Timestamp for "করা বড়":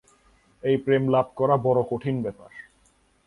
1.35-1.79